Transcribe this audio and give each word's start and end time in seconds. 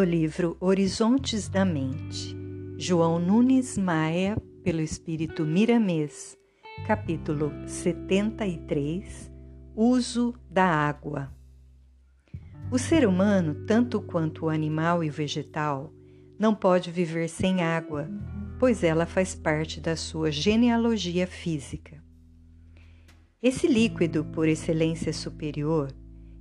do 0.00 0.04
livro 0.04 0.56
Horizontes 0.60 1.46
da 1.46 1.62
Mente, 1.62 2.34
João 2.78 3.18
Nunes 3.18 3.76
Maia, 3.76 4.34
pelo 4.64 4.80
Espírito 4.80 5.44
Miramês, 5.44 6.38
capítulo 6.86 7.52
73 7.66 9.30
Uso 9.76 10.34
da 10.50 10.64
água. 10.64 11.30
O 12.72 12.78
ser 12.78 13.06
humano, 13.06 13.66
tanto 13.66 14.00
quanto 14.00 14.46
o 14.46 14.48
animal 14.48 15.04
e 15.04 15.10
o 15.10 15.12
vegetal, 15.12 15.92
não 16.38 16.54
pode 16.54 16.90
viver 16.90 17.28
sem 17.28 17.60
água, 17.62 18.08
pois 18.58 18.82
ela 18.82 19.04
faz 19.04 19.34
parte 19.34 19.82
da 19.82 19.96
sua 19.96 20.30
genealogia 20.30 21.26
física. 21.26 22.02
Esse 23.42 23.68
líquido, 23.68 24.24
por 24.24 24.48
excelência 24.48 25.12
superior, 25.12 25.92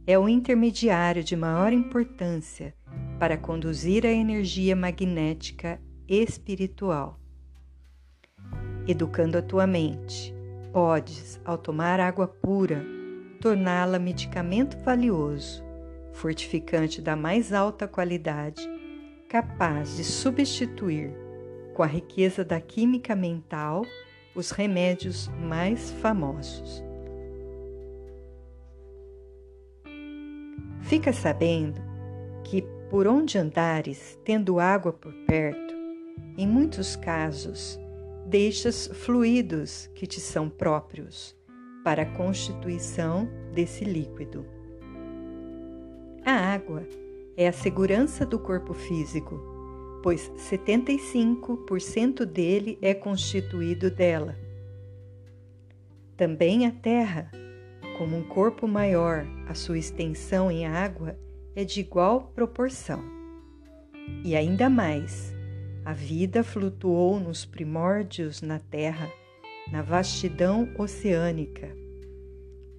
é 0.07 0.17
o 0.17 0.29
intermediário 0.29 1.25
de 1.25 1.35
maior 1.35 1.73
importância 1.73 2.73
para 3.19 3.37
conduzir 3.37 4.05
a 4.05 4.11
energia 4.11 4.75
magnética 4.77 5.79
espiritual. 6.07 7.19
Educando 8.87 9.37
a 9.37 9.41
tua 9.41 9.67
mente, 9.67 10.33
podes, 10.71 11.39
ao 11.43 11.57
tomar 11.57 11.99
água 11.99 12.27
pura, 12.27 12.83
torná-la 13.41 13.99
medicamento 13.99 14.77
valioso, 14.79 15.61
fortificante 16.13 17.01
da 17.01 17.15
mais 17.15 17.51
alta 17.51 17.87
qualidade, 17.87 18.67
capaz 19.27 19.97
de 19.97 20.03
substituir, 20.05 21.13
com 21.73 21.83
a 21.83 21.87
riqueza 21.87 22.43
da 22.45 22.59
química 22.61 23.15
mental, 23.15 23.83
os 24.33 24.51
remédios 24.51 25.29
mais 25.41 25.91
famosos. 25.91 26.81
Fica 30.81 31.13
sabendo 31.13 31.88
por 32.89 33.07
onde 33.07 33.37
andares, 33.37 34.19
tendo 34.23 34.59
água 34.59 34.91
por 34.91 35.13
perto, 35.27 35.75
em 36.37 36.47
muitos 36.47 36.95
casos, 36.95 37.79
deixas 38.25 38.87
fluidos 38.87 39.89
que 39.95 40.07
te 40.07 40.19
são 40.19 40.49
próprios 40.49 41.35
para 41.83 42.03
a 42.03 42.05
constituição 42.05 43.29
desse 43.53 43.83
líquido. 43.85 44.45
A 46.25 46.53
água 46.53 46.87
é 47.37 47.47
a 47.47 47.53
segurança 47.53 48.25
do 48.25 48.39
corpo 48.39 48.73
físico, 48.73 49.39
pois 50.03 50.31
75% 50.49 52.25
dele 52.25 52.77
é 52.81 52.93
constituído 52.93 53.89
dela. 53.89 54.35
Também 56.17 56.65
a 56.65 56.71
terra 56.71 57.31
como 57.97 58.15
um 58.15 58.23
corpo 58.23 58.65
maior, 58.65 59.25
a 59.45 59.53
sua 59.53 59.77
extensão 59.77 60.49
em 60.49 60.65
água 60.65 61.17
é 61.59 61.65
de 61.65 61.81
igual 61.81 62.31
proporção. 62.33 63.03
E 64.23 64.33
ainda 64.33 64.69
mais, 64.69 65.35
a 65.83 65.91
vida 65.91 66.41
flutuou 66.41 67.19
nos 67.19 67.43
primórdios 67.43 68.41
na 68.41 68.59
Terra, 68.59 69.11
na 69.69 69.81
vastidão 69.81 70.69
oceânica. 70.77 71.69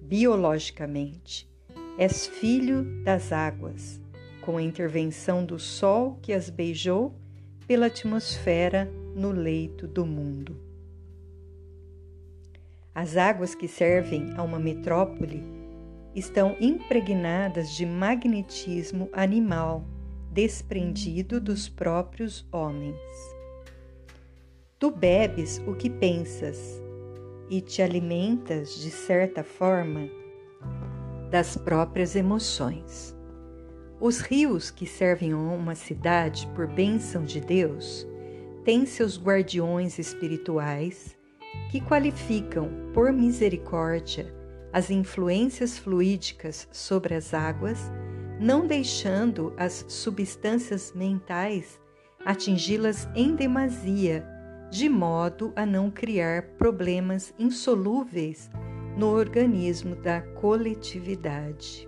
Biologicamente, 0.01 1.47
és 1.95 2.25
filho 2.25 2.83
das 3.03 3.31
águas, 3.31 4.01
com 4.41 4.57
a 4.57 4.63
intervenção 4.63 5.45
do 5.45 5.59
Sol 5.59 6.17
que 6.19 6.33
as 6.33 6.49
beijou 6.49 7.13
pela 7.67 7.85
atmosfera 7.85 8.91
no 9.15 9.29
leito 9.29 9.87
do 9.87 10.07
mundo. 10.07 10.59
As 12.95 13.15
águas 13.15 13.53
que 13.53 13.67
servem 13.67 14.33
a 14.35 14.41
uma 14.41 14.57
metrópole 14.57 15.60
estão 16.15 16.55
impregnadas 16.59 17.71
de 17.71 17.85
magnetismo 17.85 19.09
animal 19.13 19.85
desprendido 20.31 21.39
dos 21.39 21.67
próprios 21.67 22.47
homens. 22.51 22.95
Tu 24.79 24.89
bebes 24.89 25.61
o 25.67 25.75
que 25.75 25.89
pensas 25.89 26.81
e 27.49 27.61
te 27.61 27.81
alimentas, 27.81 28.75
de 28.75 28.89
certa 28.89 29.43
forma, 29.43 30.09
das 31.29 31.57
próprias 31.57 32.15
emoções. 32.15 33.15
Os 33.99 34.19
rios 34.19 34.71
que 34.71 34.87
servem 34.87 35.33
a 35.33 35.37
uma 35.37 35.75
cidade 35.75 36.47
por 36.55 36.65
bênção 36.65 37.23
de 37.23 37.39
Deus 37.39 38.07
têm 38.63 38.85
seus 38.85 39.21
guardiões 39.21 39.99
espirituais 39.99 41.15
que 41.69 41.81
qualificam, 41.81 42.69
por 42.93 43.11
misericórdia, 43.11 44.40
as 44.73 44.89
influências 44.89 45.77
fluídicas 45.77 46.67
sobre 46.71 47.13
as 47.13 47.33
águas, 47.33 47.91
não 48.39 48.65
deixando 48.65 49.53
as 49.57 49.85
substâncias 49.87 50.93
mentais 50.95 51.79
atingi-las 52.25 53.07
em 53.15 53.35
demasia, 53.35 54.25
de 54.69 54.87
modo 54.87 55.51
a 55.55 55.65
não 55.65 55.91
criar 55.91 56.43
problemas 56.57 57.33
insolúveis 57.37 58.49
no 58.97 59.07
organismo 59.07 59.95
da 59.95 60.21
coletividade. 60.21 61.87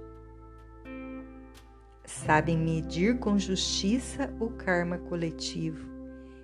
Sabem 2.06 2.58
medir 2.58 3.18
com 3.20 3.38
justiça 3.40 4.34
o 4.40 4.50
karma 4.50 4.98
coletivo 4.98 5.90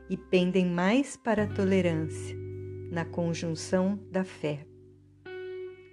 e 0.10 0.16
pendem 0.16 0.66
mais 0.66 1.18
para 1.18 1.44
a 1.44 1.48
tolerância 1.48 2.36
na 2.90 3.06
conjunção 3.06 4.00
da 4.10 4.24
fé. 4.24 4.69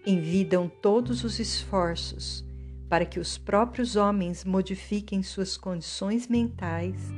Envidam 0.07 0.69
todos 0.69 1.25
os 1.25 1.41
esforços 1.41 2.45
para 2.89 3.05
que 3.05 3.19
os 3.19 3.37
próprios 3.37 3.97
homens 3.97 4.45
modifiquem 4.45 5.21
suas 5.21 5.57
condições 5.57 6.29
mentais, 6.29 7.11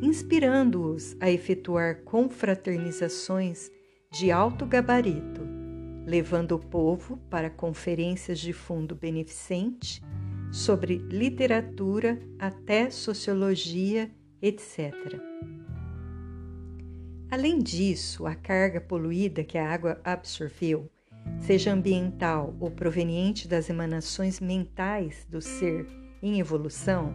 inspirando-os 0.00 1.16
a 1.18 1.28
efetuar 1.28 2.02
confraternizações 2.04 3.72
de 4.12 4.30
alto 4.30 4.64
gabarito, 4.64 5.40
levando 6.06 6.52
o 6.52 6.60
povo 6.60 7.16
para 7.28 7.50
conferências 7.50 8.38
de 8.38 8.52
fundo 8.52 8.94
beneficente 8.94 10.00
sobre 10.52 10.98
literatura 10.98 12.20
até 12.38 12.88
sociologia, 12.88 14.08
etc. 14.40 14.94
Além 17.28 17.58
disso, 17.58 18.26
a 18.26 18.34
carga 18.36 18.80
poluída 18.80 19.42
que 19.42 19.58
a 19.58 19.68
água 19.68 20.00
absorveu, 20.04 20.88
seja 21.40 21.72
ambiental 21.72 22.54
ou 22.60 22.70
proveniente 22.70 23.46
das 23.48 23.70
emanações 23.70 24.40
mentais 24.40 25.26
do 25.30 25.40
ser 25.40 25.86
em 26.22 26.40
evolução, 26.40 27.14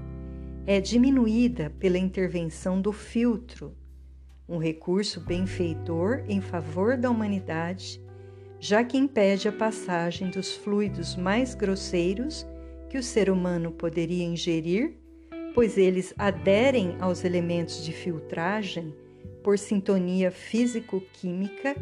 é 0.66 0.79
diminuída 0.79 1.69
pela 1.79 1.97
intervenção 1.97 2.81
do 2.81 2.91
filtro, 2.91 3.75
um 4.47 4.57
recurso 4.57 5.19
benfeitor 5.19 6.23
em 6.28 6.39
favor 6.39 6.97
da 6.97 7.09
humanidade, 7.09 8.01
já 8.59 8.84
que 8.84 8.97
impede 8.97 9.47
a 9.47 9.51
passagem 9.51 10.29
dos 10.29 10.55
fluidos 10.55 11.16
mais 11.16 11.53
grosseiros 11.53 12.47
que 12.90 12.97
o 12.97 13.03
ser 13.03 13.29
humano 13.29 13.72
poderia 13.72 14.23
ingerir, 14.23 14.94
pois 15.53 15.78
eles 15.78 16.13
aderem 16.17 16.95
aos 17.00 17.25
elementos 17.25 17.84
de 17.84 17.91
filtragem 17.91 18.95
por 19.44 19.59
sintonia 19.59 20.31
físico-química, 20.31 21.75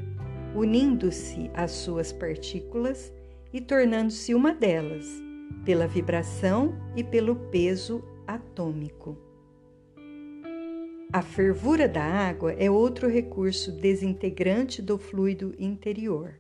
unindo-se 0.56 1.50
às 1.54 1.72
suas 1.72 2.12
partículas 2.12 3.12
e 3.54 3.60
tornando-se 3.60 4.34
uma 4.34 4.54
delas, 4.54 5.08
pela 5.66 5.88
vibração 5.88 6.76
e 6.96 7.04
pelo 7.04 7.36
peso 7.36 8.04
atômico. 8.26 9.18
A 11.14 11.22
fervura 11.22 11.90
da 11.90 12.04
água 12.04 12.54
é 12.54 12.72
outro 12.72 13.10
recurso 13.10 13.72
desintegrante 13.72 14.82
do 14.82 14.98
fluido 14.98 15.54
interior. 15.60 16.36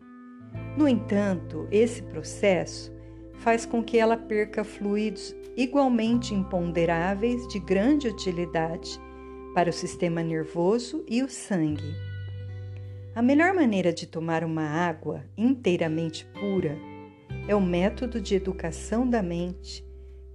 No 0.78 0.88
entanto, 0.88 1.68
esse 1.70 2.02
processo 2.02 2.94
faz 3.34 3.66
com 3.66 3.84
que 3.84 3.98
ela 3.98 4.16
perca 4.16 4.64
fluidos 4.64 5.36
igualmente 5.58 6.34
imponderáveis 6.34 7.46
de 7.50 7.60
grande 7.60 8.08
utilidade 8.08 8.98
para 9.54 9.70
o 9.70 9.74
sistema 9.74 10.24
nervoso 10.24 11.04
e 11.08 11.22
o 11.22 11.30
sangue. 11.30 12.11
A 13.14 13.22
melhor 13.22 13.54
maneira 13.54 13.92
de 13.92 14.08
tomar 14.08 14.42
uma 14.42 14.64
água 14.64 15.26
inteiramente 15.38 16.26
pura 16.28 16.78
é 17.46 17.54
o 17.54 17.60
método 17.60 18.22
de 18.22 18.36
educação 18.36 19.10
da 19.10 19.22
mente 19.22 19.86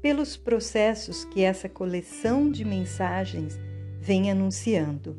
pelos 0.03 0.37
processos 0.37 1.25
que 1.25 1.41
essa 1.41 1.71
coleção 1.71 2.51
de 2.51 2.67
mensagens 2.67 3.59
vem 3.99 4.31
anunciando. 4.31 5.19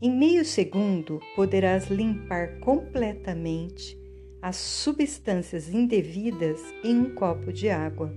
Em 0.00 0.14
meio 0.14 0.44
segundo 0.44 1.20
poderás 1.34 1.86
limpar 1.86 2.58
completamente 2.60 3.98
as 4.42 4.56
substâncias 4.56 5.70
indevidas 5.70 6.60
em 6.84 6.98
um 6.98 7.14
copo 7.14 7.50
de 7.50 7.70
água. 7.70 8.14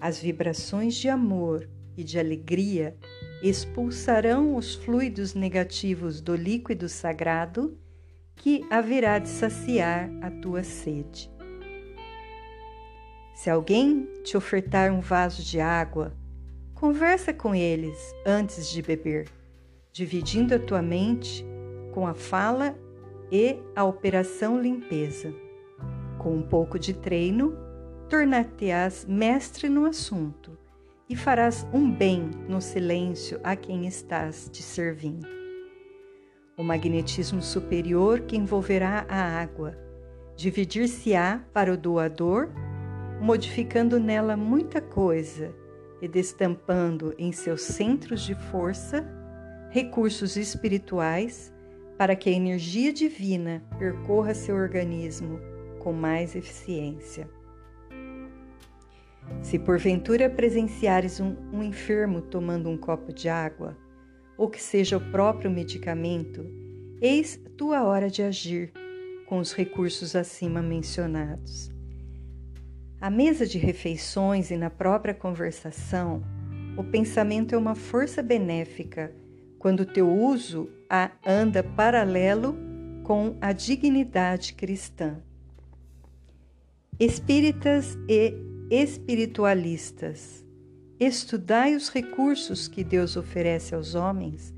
As 0.00 0.18
vibrações 0.18 0.96
de 0.96 1.08
amor 1.08 1.68
e 1.96 2.02
de 2.02 2.18
alegria 2.18 2.96
expulsarão 3.42 4.56
os 4.56 4.74
fluidos 4.74 5.34
negativos 5.34 6.20
do 6.20 6.34
líquido 6.34 6.88
sagrado 6.88 7.78
que 8.36 8.64
haverá 8.70 9.18
de 9.18 9.28
saciar 9.28 10.10
a 10.22 10.30
tua 10.30 10.62
sede. 10.62 11.30
Se 13.34 13.48
alguém 13.50 14.08
te 14.24 14.36
ofertar 14.36 14.92
um 14.92 15.00
vaso 15.00 15.42
de 15.42 15.60
água, 15.60 16.12
Conversa 16.78 17.34
com 17.34 17.56
eles 17.56 18.14
antes 18.24 18.70
de 18.70 18.80
beber, 18.80 19.28
dividindo 19.90 20.54
a 20.54 20.60
tua 20.60 20.80
mente 20.80 21.44
com 21.92 22.06
a 22.06 22.14
fala 22.14 22.78
e 23.32 23.58
a 23.74 23.82
operação 23.82 24.62
limpeza. 24.62 25.34
Com 26.18 26.36
um 26.36 26.42
pouco 26.42 26.78
de 26.78 26.94
treino, 26.94 27.52
tornar-te-ás 28.08 29.04
mestre 29.04 29.68
no 29.68 29.86
assunto 29.86 30.56
e 31.08 31.16
farás 31.16 31.66
um 31.72 31.90
bem 31.90 32.30
no 32.48 32.60
silêncio 32.60 33.40
a 33.42 33.56
quem 33.56 33.86
estás 33.86 34.48
te 34.52 34.62
servindo. 34.62 35.26
O 36.56 36.62
magnetismo 36.62 37.40
superior 37.40 38.20
que 38.20 38.36
envolverá 38.36 39.06
a 39.08 39.40
água 39.40 39.76
dividir-se-á 40.36 41.44
para 41.52 41.72
o 41.72 41.76
doador, 41.76 42.48
modificando 43.20 43.98
nela 43.98 44.36
muita 44.36 44.80
coisa 44.80 45.52
e 46.00 46.06
destampando 46.06 47.12
em 47.18 47.32
seus 47.32 47.62
centros 47.62 48.22
de 48.22 48.36
força 48.36 49.04
recursos 49.70 50.36
espirituais 50.36 51.52
para 51.98 52.14
que 52.14 52.30
a 52.30 52.32
energia 52.32 52.92
divina 52.92 53.62
percorra 53.78 54.32
seu 54.32 54.54
organismo 54.54 55.40
com 55.80 55.92
mais 55.92 56.36
eficiência. 56.36 57.28
Se 59.42 59.58
porventura 59.58 60.28
presenciares 60.28 61.20
um, 61.20 61.36
um, 61.52 61.62
enfermo 61.62 62.20
tomando 62.20 62.68
um 62.68 62.76
copo 62.76 63.12
de 63.12 63.28
água, 63.28 63.76
ou 64.36 64.48
que 64.48 64.62
seja 64.62 64.96
o 64.96 65.10
próprio 65.10 65.50
medicamento, 65.50 66.44
eis 67.00 67.40
tua 67.56 67.82
hora 67.82 68.10
de 68.10 68.22
agir 68.22 68.72
com 69.26 69.38
os 69.38 69.52
recursos 69.52 70.16
acima 70.16 70.62
mencionados. 70.62 71.70
À 73.00 73.10
mesa 73.10 73.46
de 73.46 73.58
refeições 73.58 74.50
e 74.50 74.56
na 74.56 74.70
própria 74.70 75.14
conversação, 75.14 76.22
o 76.76 76.82
pensamento 76.82 77.54
é 77.54 77.58
uma 77.58 77.74
força 77.74 78.22
benéfica 78.22 79.12
quando 79.58 79.84
teu 79.86 80.08
uso 80.08 80.70
anda 81.26 81.62
paralelo 81.62 82.56
com 83.04 83.36
a 83.40 83.52
dignidade 83.52 84.54
cristã. 84.54 85.18
Espíritas 86.98 87.96
e 88.08 88.47
espiritualistas, 88.70 90.44
estudai 91.00 91.74
os 91.74 91.88
recursos 91.88 92.68
que 92.68 92.84
Deus 92.84 93.16
oferece 93.16 93.74
aos 93.74 93.94
homens 93.94 94.54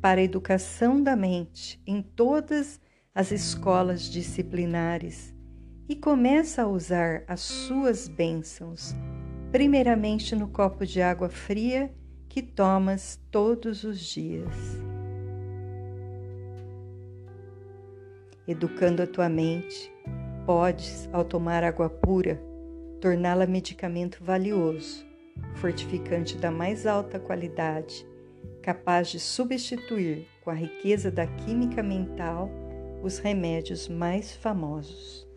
para 0.00 0.20
a 0.20 0.24
educação 0.24 1.00
da 1.00 1.14
mente 1.14 1.80
em 1.86 2.02
todas 2.02 2.80
as 3.14 3.30
escolas 3.30 4.02
disciplinares 4.02 5.32
e 5.88 5.94
começa 5.94 6.62
a 6.62 6.66
usar 6.66 7.22
as 7.28 7.40
suas 7.40 8.08
bênçãos, 8.08 8.96
primeiramente 9.52 10.34
no 10.34 10.48
copo 10.48 10.84
de 10.84 11.00
água 11.00 11.28
fria 11.28 11.94
que 12.28 12.42
tomas 12.42 13.20
todos 13.30 13.84
os 13.84 14.00
dias. 14.00 14.52
Educando 18.48 19.02
a 19.02 19.06
tua 19.06 19.28
mente, 19.28 19.92
podes, 20.44 21.08
ao 21.12 21.24
tomar 21.24 21.62
água 21.62 21.88
pura, 21.88 22.42
torná-la 23.02 23.48
medicamento 23.48 24.22
valioso, 24.22 25.04
fortificante 25.56 26.36
da 26.36 26.52
mais 26.52 26.86
alta 26.86 27.18
qualidade, 27.18 28.06
capaz 28.62 29.08
de 29.08 29.18
substituir, 29.18 30.28
com 30.44 30.50
a 30.50 30.54
riqueza 30.54 31.10
da 31.10 31.26
química 31.26 31.82
mental, 31.82 32.48
os 33.02 33.18
remédios 33.18 33.88
mais 33.88 34.36
famosos. 34.36 35.28